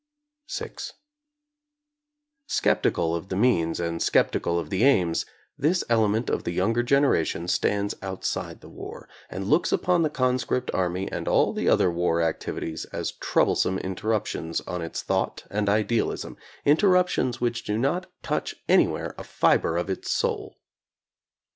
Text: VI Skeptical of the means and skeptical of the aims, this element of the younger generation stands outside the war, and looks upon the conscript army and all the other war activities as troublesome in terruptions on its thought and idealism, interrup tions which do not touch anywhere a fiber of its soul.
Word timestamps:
VI 0.51 0.71
Skeptical 2.47 3.13
of 3.15 3.29
the 3.29 3.35
means 3.35 3.79
and 3.79 4.01
skeptical 4.01 4.57
of 4.57 4.71
the 4.71 4.83
aims, 4.83 5.27
this 5.59 5.83
element 5.89 6.27
of 6.27 6.43
the 6.43 6.49
younger 6.53 6.81
generation 6.81 7.47
stands 7.47 7.93
outside 8.01 8.61
the 8.61 8.67
war, 8.67 9.07
and 9.29 9.45
looks 9.45 9.71
upon 9.71 10.01
the 10.01 10.09
conscript 10.09 10.71
army 10.73 11.07
and 11.11 11.27
all 11.27 11.53
the 11.53 11.69
other 11.69 11.91
war 11.91 12.19
activities 12.19 12.85
as 12.85 13.11
troublesome 13.11 13.77
in 13.77 13.93
terruptions 13.93 14.59
on 14.61 14.81
its 14.81 15.03
thought 15.03 15.45
and 15.51 15.69
idealism, 15.69 16.35
interrup 16.65 17.07
tions 17.07 17.39
which 17.39 17.63
do 17.63 17.77
not 17.77 18.07
touch 18.23 18.55
anywhere 18.67 19.13
a 19.19 19.23
fiber 19.23 19.77
of 19.77 19.87
its 19.87 20.09
soul. 20.09 20.57